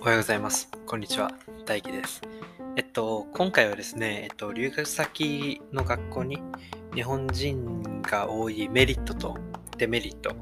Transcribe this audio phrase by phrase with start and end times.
[0.00, 0.70] おはようございます。
[0.86, 1.30] こんにちは。
[1.66, 2.22] 大輝です。
[2.74, 6.38] えっと、今回はですね、えっと、留学先の学校に
[6.94, 9.36] 日本人が多いメリットと
[9.76, 10.34] デメリット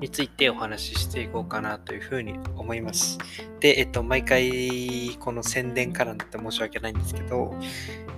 [0.00, 3.16] についてお話ししていこうかなというふうに思います。
[3.58, 7.54] で、えっと、毎回この宣伝からなって申し訳ないんですけど、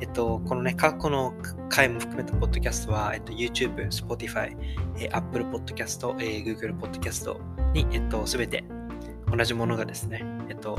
[0.00, 1.32] えっと、このね、過去の
[1.68, 4.56] 回も含めたポッドキャストは、えっと、YouTube、Spotify、
[4.96, 7.36] えー Apple Podcast、えー Google Podcast
[7.72, 8.64] に、えっと、すべて
[9.30, 10.78] 同じものがですね、えっと、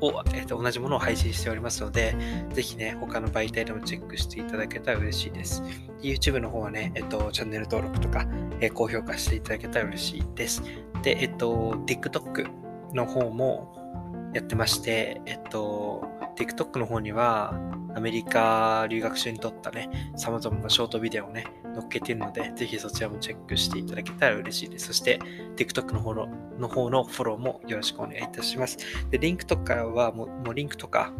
[0.00, 2.14] を、えっと、同じものを配信しておりますので、
[2.52, 5.62] ぜひね、他の媒体でもチェックしていただけたら嬉しいです。
[6.02, 8.26] YouTube の方はね、えっと、チャンネル登録とか、
[8.60, 10.62] え高評価していただけたら嬉しいです。
[11.02, 12.48] で、えっと、TikTok
[12.94, 16.04] の方もやってまして、えっと、
[16.36, 17.54] TikTok の方には、
[17.94, 24.88] アメリカ留学中に撮ったね、様々なショートビデオをね、載っけてるので、ぜひそちらもチェックしていただけたら嬉しいです。
[24.88, 25.18] そして、
[25.56, 28.78] TikTok の方のの方のフォローもよろしくお願いいたします。
[29.10, 31.12] で、リンクとかはもう、もうリンクとか、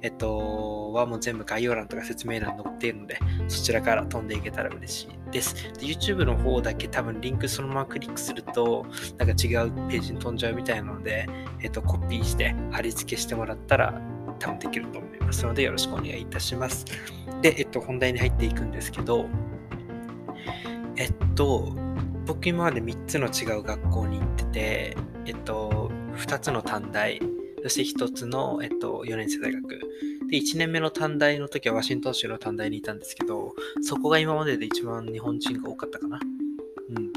[0.00, 5.54] えっと、はもう全部概要欄とか説明欄に載っているので、そちらから飛んでいけたら嬉しいです。
[5.74, 8.84] で、YouTube の方だけ多分リンクそのままクリックすると、
[9.18, 11.28] なんか違うページに飛んじゃうみたいなので、
[11.62, 14.00] えっと、コピーして貼り付けしてもらったら
[14.38, 16.84] 多分できると思いますので、よろしくお願いいたします。
[17.40, 19.26] で、えっと、本題に入っていくんですけど、
[21.02, 21.72] えっと、
[22.26, 27.20] 僕今まで3つの違う学校に行ってて、えっと、2つの短大、
[27.64, 29.68] そして1つの、えっと、4年生大学。
[30.30, 36.20] で、1年目の短大の時はワシントン州の短大にいたんですけど、そこが今までで一番日本人が多かったかな。
[36.90, 37.12] うん。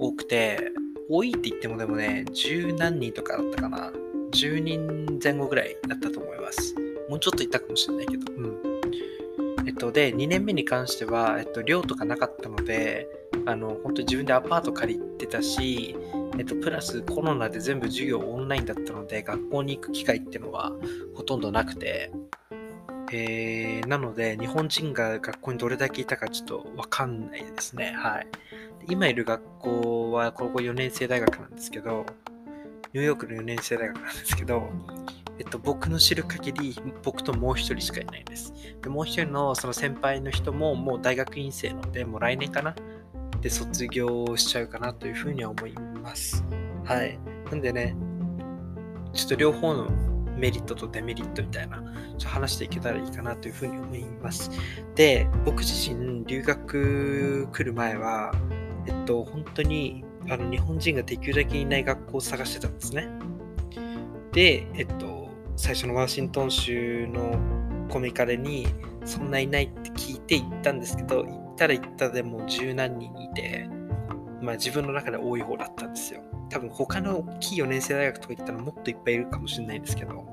[0.00, 0.72] 多くて、
[1.08, 3.92] 多いって言ってもでもね、十何人とかだったかな。
[4.32, 6.74] 10人前後ぐらいだったと思います。
[7.08, 8.32] もうちょっといたかもしれないけど。
[8.32, 8.73] うん。
[9.66, 13.08] えっと、で、2年目に関しては、えっと、寮とかなかったので、
[13.46, 15.96] あの、本当に自分でアパート借りてたし、
[16.38, 20.72] えっと、プラスコロナで全部授業オンラインだったので、学校に行く機会っていうのは
[21.14, 22.12] ほとんどなくて、
[23.12, 27.94] えー、なので、日本人が学校にどれだけいたかちょっとわかんないですね。
[27.96, 28.26] はい。
[28.88, 32.04] 今いる学校は高校4年生大学なんですけど、
[32.92, 34.68] ニューヨークの4年生大学なんですけど、
[35.38, 38.52] えっと、僕の知る限り、僕ともう一人しかいないです。
[38.82, 42.74] でもう一人のその先輩の人ももう大学院生なので、もう来年かな？
[43.40, 45.72] で卒業しちゃうかなというふうには思い
[46.02, 46.44] ます。
[46.84, 47.18] はい。
[47.50, 47.96] なんでね、
[49.12, 49.90] ちょっと両方の
[50.36, 51.82] メリットとデメリットみたいな、
[52.16, 54.50] ちょ話していけたらいいかなというふうに思います。
[54.94, 58.32] で、僕自身、留学来る前は、
[58.86, 63.08] えっと、本当にあの日本人ができるだけいない学校を探してたんですね。
[64.32, 65.23] で、えっと、
[65.56, 67.38] 最初のワシントン州の
[67.88, 68.66] コミカレに
[69.04, 73.68] そんないないって聞いて行ったんですけど、行ったら行ったでもう十何人いて、
[74.40, 76.20] まあ自分の中で多い方だったんですよ。
[76.50, 80.26] 多分他の大きい4年生大学とか行ったらもっといっぱいいるかもしれないんですけど、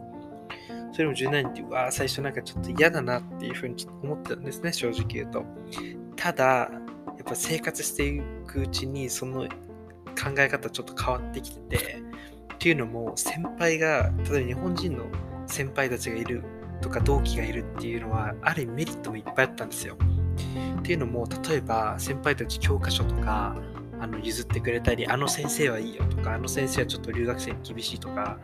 [0.91, 5.45] それも十何人って、うわ最初なんかちょっと嫌だなっていうふうに思ってたんですね、正直言うと。
[6.15, 6.69] ただ、や
[7.21, 9.47] っぱ生活していくうちにその
[10.21, 12.03] 考え方ちょっと変わってきてて、
[12.61, 15.05] っていうのも先輩が、例えば日本人の
[15.47, 16.43] 先輩たちがいる
[16.79, 19.97] とか同期がいるっていうのは、ある意味メリットもいっぱいあったんですよ。
[20.77, 23.55] っていうのも、例えば先輩たち教科書とか
[23.99, 28.37] あの譲ってくれたり、あの先生はいいよとか、あの先生はちょっと留学生に厳しいとか、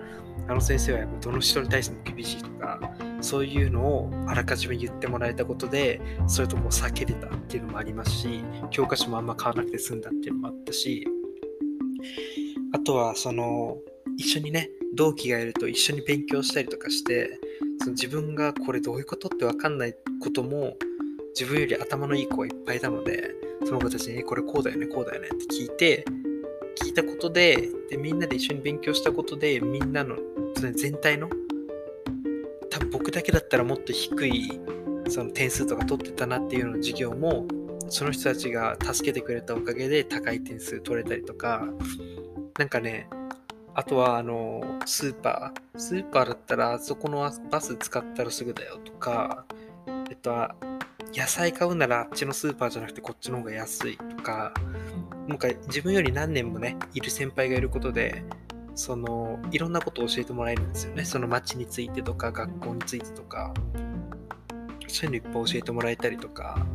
[0.47, 2.79] あの先生はやっぱどの人に対しても厳しいとか、
[3.22, 11.07] そういうのをあらかじめ言ってもらえたことで、そういうとこを避けれたっていうのもありますし、教科書もあんま買わなくて済んだっていうのもあったし、
[12.73, 13.77] あとはその
[14.17, 17.39] 一緒にね同期がいると一緒に勉強したりとかして
[17.79, 20.75] その自分がこれどういうことって分かんないことも
[21.39, 23.31] 自分より頭のいい子がいっぱいいたので
[23.66, 26.06] その子たちにこれこうだよねこうだよねって聞いて
[26.83, 30.17] 聞いたことででみんなで一緒に勉強したことでみんなの
[30.56, 31.29] その全体の
[32.69, 34.59] 多分僕だけだったらもっと低い
[35.09, 37.45] その点数とか取ってたなっていうような授業も
[37.89, 41.68] その人たちが助けてくれたおかげで高い点数取れたりとか
[42.57, 43.07] なんかね、
[43.77, 45.79] あとはあの、スーパー。
[45.79, 49.45] スーパーだったら、あそこのバス使ったらすぐだよとか、
[50.09, 50.31] えっと、
[51.15, 54.51] 野菜買うならあっちのスーパーじゃなくてこっちの方が安いとか、
[55.27, 58.24] なんか自分より何年もね、いる先輩がいることで、
[58.74, 61.06] その、いろんなことを教えてもらえるんですよね。
[61.06, 63.53] その街についてとか、学校についてとか、
[64.88, 66.65] そういうのいっぱい教えてもらえたりとか、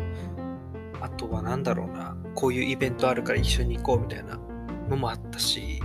[1.01, 4.39] あとはなんだろうな、こういうイベントあるから一緒に行こうみたいな
[4.89, 5.83] のもあったし、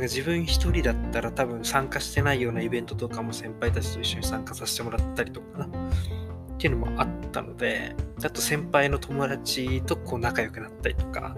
[0.00, 5.66] か自分一人だったら多分参加してないようなイベントとかも先輩たちと一緒に参加させてもらったりとかな。
[5.66, 11.36] っていうのもあったので、あと先輩の友達とこう仲良くなったりとか、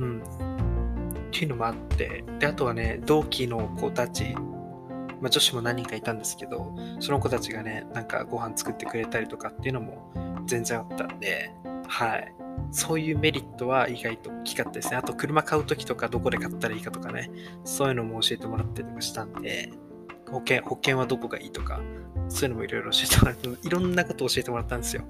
[0.00, 0.20] うん。
[0.20, 0.22] っ
[1.30, 4.34] ていうのもあって、で、あとはね、同期の子たち、
[5.20, 10.12] まあ、女子も何人かいたんですけど、その子たちがね、なんかご飯作ってくれたりとかっていうのも
[10.46, 11.52] 全然あったんで、
[11.86, 12.34] はい。
[12.72, 14.96] そういうメリットは意外と大きかったですね。
[14.96, 17.30] あと、車買うときとか、どこで買ったらいいかとかね、
[17.64, 19.72] そういうのも教えてもらったりとかしたんで、
[20.30, 21.80] 保険、保険はどこがいいとか、
[22.28, 25.02] そういうのもいろいろ教えてもらって、 いろんなことを教えてもらったんですよ。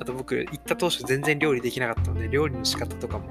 [0.00, 3.24] あと僕、行った当初全然料理できなかったので、料理の仕方とかも、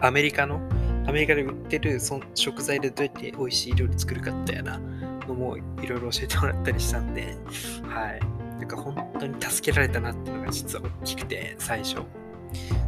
[0.00, 0.60] アメリカの、
[1.06, 4.78] アメリカで売ってるその食材でどうやって美味しい料理作るかっていうような
[5.26, 7.36] のもいろいろ教えてもらったりしたんで、
[7.84, 8.20] はい。
[8.58, 12.02] なんか本当に助けられたなっていうのが実は大きくて、最初。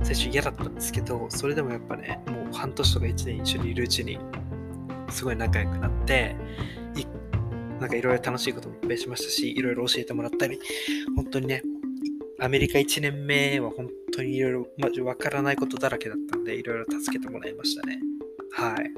[0.02, 4.18] 最初嫌だったんですけど、それでもやっぱね、もう半年とか1年一緒にいるうちに、
[5.10, 6.36] すごい仲良くなって、
[7.80, 10.58] なんかいろいろ楽しいこともいっぱいしましたし、いろいろ教えてもらったり、
[11.16, 11.62] 本当にね、
[12.40, 18.00] アメリカ1年目は本当にいろいろ、まわからないことだらけだったんで、いろいろ助けてもらいましたね。
[18.52, 18.90] はい。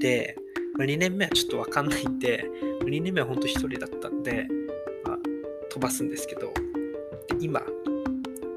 [0.00, 0.36] で、
[0.78, 2.44] ま2年目はちょっとわかんないんで、
[2.84, 4.46] 2年目は本当1人だったんで、
[5.04, 5.18] まあ、
[5.68, 6.52] 飛ばすんですけど、
[7.40, 7.62] 今、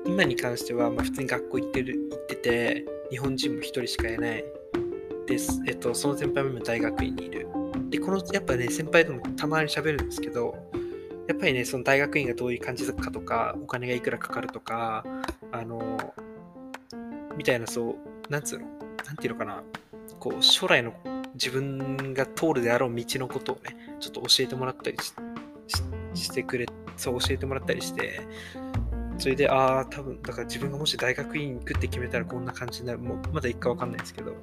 [0.05, 4.45] 今に関しては、まあ、普通に学校行ってる、行ってて、日本人も1人しかいない
[5.25, 5.61] です。
[5.67, 7.47] えっと、その先輩も大学院にいる。
[7.89, 10.55] で、この、やっぱね、先輩ともたまに喋るんですけど、
[11.27, 15.03] やっぱりね、その大学院がどういう感じかとか、お金がいくらかかるとか、
[15.51, 16.13] あの、
[17.35, 17.97] みたいな、そ
[18.29, 18.67] う、なんつうの、
[19.05, 19.63] なんていうのかな、
[20.19, 20.93] こう、将来の
[21.33, 24.97] 自分が通るであろう道のことをね、ちょっと教えてもらったり
[26.13, 28.21] してくれ、そう教えてもらったりして、
[29.17, 32.99] それで、ああ、多分、だから自分がもし大学院行くって決めたらこんな感じになる。
[32.99, 34.35] もうまだ一回わかんないですけど、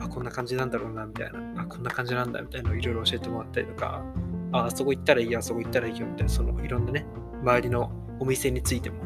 [0.00, 1.62] あ、こんな感じなんだろうな、みたいな。
[1.62, 4.04] あ、こんな感じなんだ、みたいなのをいろいろ教えてもらったりとか、
[4.52, 7.06] あ、あそこ行ったらいいよ、あそこ行ったらいいよ、みたいな、そのいろんなね、
[7.42, 8.96] 周りのお店についても、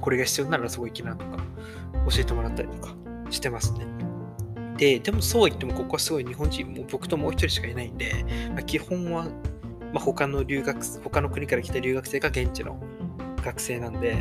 [0.00, 1.36] これが必要ならそこ行きなとか、
[2.08, 2.94] 教えてもらったりとか
[3.30, 3.86] してますね。
[4.76, 9.24] で、でもそう言っても、ここはすごい日本人、もう僕ともう一人しかいないんで、まあ、基本は、
[9.92, 12.78] まあ、他の留学、他の国から来た留学生が現地の
[13.44, 14.16] 学生なんで、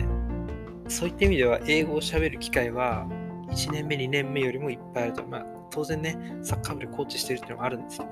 [0.87, 3.07] そういった意味では英語を喋る機会は
[3.49, 5.25] 1年目、2年目よりもいっぱいあると。
[5.25, 8.11] まあ、当然ね、サッカー部でコーチしてるっていうのがあるんですけど、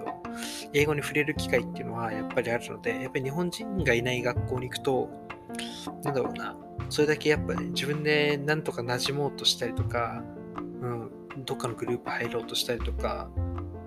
[0.73, 5.09] 英語に触れる機会っていうのはやっぱりあるので、やっぱり日本人がいない学校に行くと、
[6.03, 6.55] なんだろうな、
[6.89, 10.23] それだけやっぱね、自分でなんとか馴染もうとしたりとか、
[10.81, 11.11] うん、
[11.45, 13.29] どっかのグループ入ろうとしたりとか、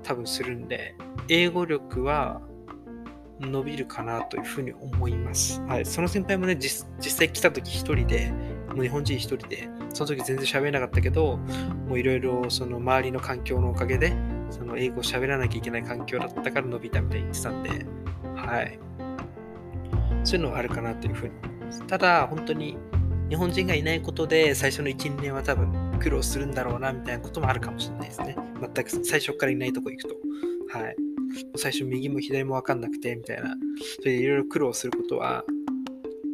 [0.02, 0.94] 多分するんで、
[1.28, 2.42] 英語力は
[3.40, 5.60] 伸びるかなというふうに思います。
[5.62, 8.32] はい、その先輩もね、実際来た時一人で、
[8.74, 11.36] もう日本人一人で、その時全然喋れなかったけど、
[11.88, 14.12] もういろいろその周りの環境のおかげで、
[14.50, 17.70] その英語を喋らなきゃいけない環境だったから伸びたみたいに言ってたんで、
[18.34, 18.78] はい。
[20.24, 21.86] そういうのはあるかなというふうに思います。
[21.86, 22.76] ただ、本当に
[23.28, 28.36] 日本人がいないことで、最初の1、2年は多分苦労するんだろうな、みたいなこともあるかもしれないですね。
[28.74, 30.16] 全く最初からいないとこ行くと。
[30.78, 30.96] はい。
[31.56, 33.56] 最初右も左も分かんなくて、みたいな。
[34.00, 35.44] それでいろいろ苦労することは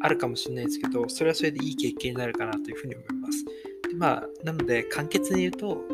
[0.00, 3.44] あるかもしれないですけど、それはそれでいい経験になるかなというふうに思います。
[3.88, 5.84] でまあ、なので、簡潔に言うと、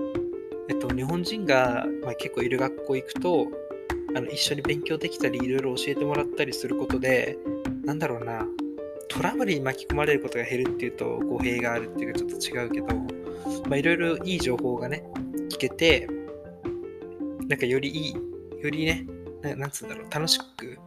[0.69, 3.47] えっと、日本人が、まあ、結構いる学校行くと、
[4.15, 7.37] あの一緒に勉強できたり、いろいろ教えてもらったりすることで、
[7.85, 8.47] なんだろうな、
[9.09, 12.87] トラブルに巻き込まれることが減るっていうと語弊があるっていうかちょっと違うけど、
[13.69, 15.05] まあ、いろいろいい情報がね、
[15.51, 16.09] 聞けて、
[17.49, 19.07] なんかよりいい、よりね、
[19.57, 20.79] なんつうんだろう、楽しく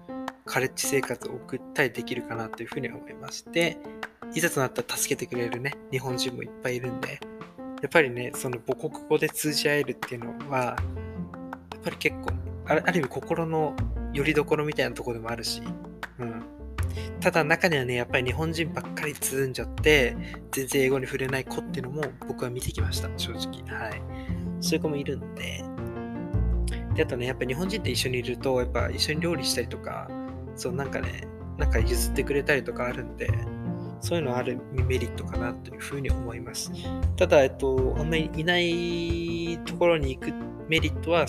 [0.50, 3.78] カレッジ生活を送ったりできるかなというふうに思いまして、
[4.34, 7.20] いざとなったら助けてくれるね、日本人もいっぱいいるんで、
[7.84, 10.76] やっぱりね、その母国語で通じ合えるっていうのは、や
[11.78, 12.32] っぱり結構、
[12.66, 13.76] ある意味心の
[14.12, 15.62] 拠り所みたいなところでもあるし、
[16.18, 16.44] うん。
[17.20, 20.18] ただ中にはね、やっぱり日本人ばっかりつんじゃって、
[20.52, 23.62] 全然英語に触れない子っていうのも僕は見てきました、正直。
[23.72, 24.02] はい。
[24.62, 25.64] そういう子もいるんで。
[26.96, 30.10] で、あとね、やっぱ日本人って一緒にいると、やっぱ一緒に料理したりとか、
[30.60, 31.26] そうなんかね、
[31.58, 33.30] なんか譲ってくれたりとかあるんで、
[34.02, 36.70] そういうのあるメリットかなというふうに思います。
[37.16, 40.34] ただ、えっと、あんまりいないところに行く
[40.68, 41.26] メリットは、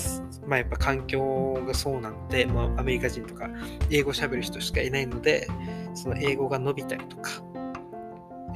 [0.49, 3.49] まあやっぱ環境がそうなので、まあアメリカ人とか
[3.89, 5.47] 英語喋る人しかいないので、
[5.95, 7.31] その英語が伸びたりとか、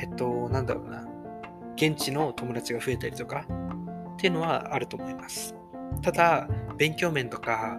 [0.00, 1.06] えっと、なんだろうな、
[1.76, 3.46] 現地の友達が増えたりとか
[4.14, 5.54] っていうのはあると思います。
[6.02, 7.78] ただ、勉強面とか、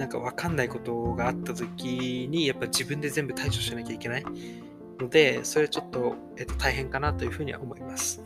[0.00, 4.24] なんか分かんないことがあった時にやっぱ自分で全部対処しなきゃいけない。
[4.98, 8.22] のでそれはちょっと、えっと、大変かなというふうには思います。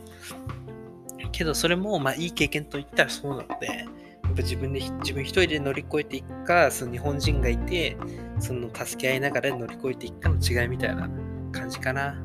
[1.33, 3.87] けどそれもまあいい経験と言ったらそうなのでやっ
[4.35, 7.97] ぱ自分で自分一人で乗り越えていくかその日本人がいて
[8.39, 11.09] その助け合いながら乗り越えていくかの違いみたいな
[11.51, 12.17] 感じかな、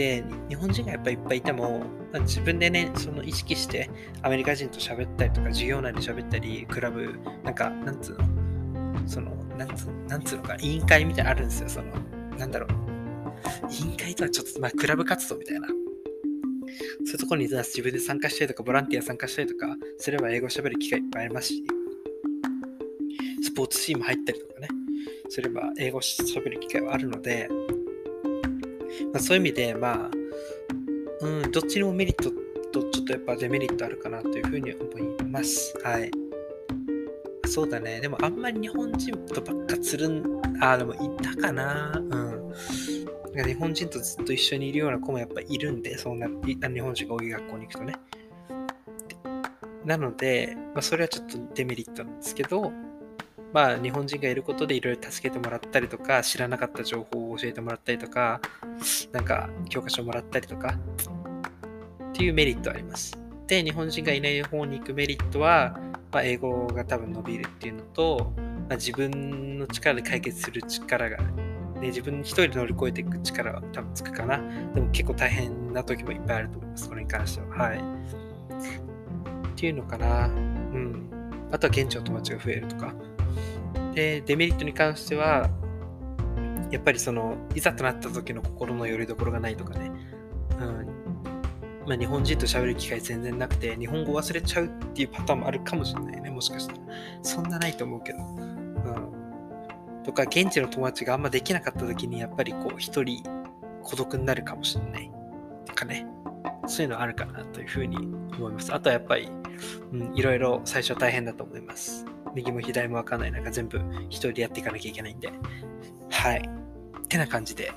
[0.00, 1.80] で、日本人がやっぱりいっぱいいても、
[2.10, 3.90] まあ、自分でね、その意識して
[4.22, 11.92] アメリカ人と喋ったりとか、授業内で喋ったり、クラブ、なんか、なんつうの、その、なんつなんつうのか、委員会みたいなのあるんですよ、その、
[12.38, 12.70] なんだろう。
[13.70, 15.68] 委員会とはちょっと、まあ、クラブ活動みたいな。
[15.68, 21.62] そういうところに自分で参加したりとか、ボランティア参加したりとか、すれば英語喋る機会いっぱいありますし、
[23.42, 24.68] スポーツチーム入ったりとかね、
[25.28, 27.50] すれば英語喋る機会はあるので、
[29.12, 30.10] まあ、そういう意味で、まあ、
[31.20, 32.30] うん、どっちにもメリット
[32.72, 35.74] とちょっとやっぱデメリットあるかなというふうに思います。
[35.84, 36.10] はい。
[37.46, 38.00] そうだね。
[38.00, 41.92] でもあんまり日本人とばっかつるん、あ、でもいたかな。
[41.94, 42.52] うん。
[43.44, 47.94] 日本人とずっと一緒にいるような子もやっぱいるんで、そんな日本人が多い学校に行くとね。
[49.84, 52.72] なので、まあ、それはちょっとデメリットなんですけど、
[53.52, 58.40] まあ、日本人がいることでいろいろ助けてもらったりとか、知らなかった情報を教えてもらったりとか、
[59.12, 60.74] なんか教科書もらったりとか、
[62.10, 63.18] っていうメリットあります。
[63.46, 65.76] で、日本人がいない方に行くメリットは、
[66.12, 74.38] まあ、英語が多分伸びるっていうのと、まあ、自分の力で解決する力が、ね、自分一人で乗り越えていく力は多分つくかな。
[74.74, 76.88] でも結構大変な時もいっぱいあると思います。
[76.88, 77.48] これに関しては。
[77.48, 77.78] はい。
[77.78, 77.80] っ
[79.56, 80.26] ていうのかな。
[80.26, 81.10] うん。
[81.52, 82.94] あとは現地の友達が増えるとか。
[83.94, 85.48] で、デメリットに関しては、
[86.70, 89.90] やっぱりその、いざとなった時の心の拠り所がないとかね。
[90.58, 91.00] うん。
[91.86, 96.78] まあ、日本人と喋る機会全然なくて、日本語忘れちゃうっていうパターンもあるかもしれないね、もしかしたら。
[97.22, 98.18] そんなないと思うけど。
[98.18, 100.02] うん。
[100.04, 103.22] とか、現地の友達があんまできなかった時に、やっぱりこう、一人
[103.82, 105.10] 孤独になるかもしれない。
[105.66, 106.06] とかね。
[106.66, 108.72] そういうのあるかなというふうに思います。
[108.72, 109.28] あとはやっぱり、
[109.92, 112.06] うん、いろいろ最初大変だと思います。
[112.34, 115.32] 右も左もわかんない中全部一人でやっていかなきゃいけないんで。
[116.10, 116.59] はい。
[117.10, 117.72] ってな感じで。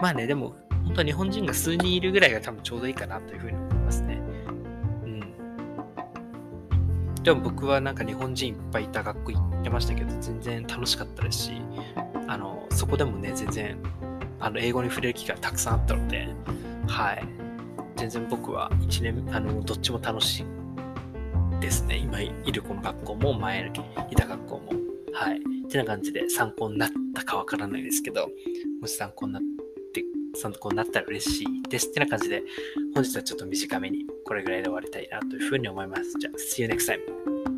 [0.00, 0.54] まあね、でも、
[0.84, 4.20] 本当日本人が数人いるぐらいが多分ちょうどいいかなというふうに思いますね。
[5.04, 5.34] うん。
[7.24, 11.52] でも僕はなんか日本人いっぱいいた学校行ってましたけど、全然楽しかったですし、
[12.28, 13.76] あの、そこでもね、全然、
[14.38, 16.28] あの、英語に触れる機会たくさんあったので、
[16.86, 17.26] はい。
[17.96, 20.46] 全然僕は1年、あの、どっちも楽しい
[21.60, 21.96] ですね。
[21.96, 23.72] 今いるこの学校も、前
[24.08, 24.70] いた学校も。
[25.14, 25.38] はい。
[25.38, 28.28] ってな感じで参考になったかわからないですけど、
[28.80, 29.42] もし参考になっ
[29.92, 30.04] て、
[30.34, 31.88] さんこうなったら嬉しいです。
[31.88, 32.42] ってな感じで、
[32.94, 36.14] 本日はちょっと短めにこれぐらいで終わりたいなというふうに思います。
[36.18, 37.51] じゃあ、See you next time!